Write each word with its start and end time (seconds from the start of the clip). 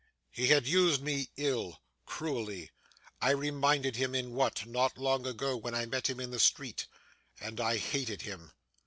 'He 0.31 0.47
had 0.47 0.65
used 0.65 1.03
me 1.03 1.29
ill 1.37 1.79
cruelly 2.07 2.71
I 3.21 3.29
reminded 3.29 3.97
him 3.97 4.15
in 4.15 4.31
what, 4.33 4.65
not 4.65 4.97
long 4.97 5.27
ago 5.27 5.55
when 5.55 5.75
I 5.75 5.85
met 5.85 6.09
him 6.09 6.19
in 6.19 6.31
the 6.31 6.39
street 6.39 6.87
and 7.39 7.59
I 7.61 7.77
hated 7.77 8.23
him. 8.23 8.51